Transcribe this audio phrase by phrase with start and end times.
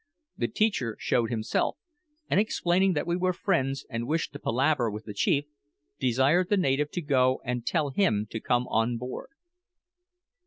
[0.35, 1.77] The teacher showed himself,
[2.27, 5.45] and explaining that we were friends and wished to palaver with the chief,
[5.99, 9.29] desired the native to go and tell him to come on board.